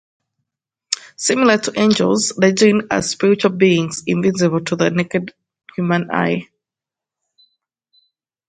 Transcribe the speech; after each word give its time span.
Similar 1.17 1.59
to 1.59 1.79
angels, 1.79 2.29
the 2.29 2.51
Jinn 2.51 2.87
are 2.89 3.03
spiritual 3.03 3.51
beings 3.51 4.01
invisible 4.07 4.61
to 4.61 4.75
the 4.75 4.89
naked 4.89 5.31
human 5.75 6.09
eye. 6.09 6.47